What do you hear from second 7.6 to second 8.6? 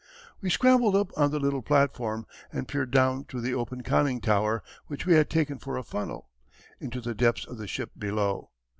ship below.